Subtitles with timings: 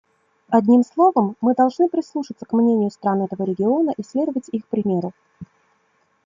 [0.49, 5.11] Одним словом, мы должны прислушаться к мнению стран этого региона и следовать их примеру.